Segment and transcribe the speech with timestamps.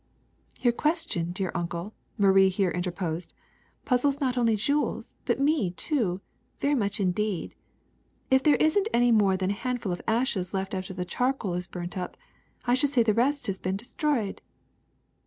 [0.63, 3.35] ''Your question, dear Uncle," Marie here inter posed,
[3.85, 6.21] ''puzzles not only Jules, but me too,
[6.59, 7.53] very much indeed.
[8.31, 11.05] If there is n't any more than a hand ful of ashes left after the
[11.05, 12.17] charcoal is burnt up,
[12.65, 14.41] I should say the rest has been destroyed.